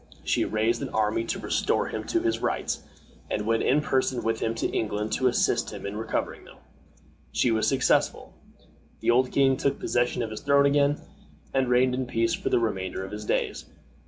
[0.23, 2.81] She raised an army to restore him to his rights,
[3.29, 6.55] and went in person with him to England to assist him in recovering them.
[7.31, 8.33] She was successful.
[9.01, 10.99] The old king took possession of his throne again,
[11.53, 13.65] and reigned in peace for the remainder of his days.